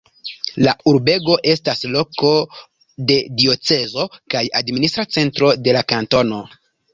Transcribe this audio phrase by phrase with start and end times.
[0.67, 2.31] La urbego estas loko
[3.11, 6.43] de diocezo kaj administra centro de la kantono.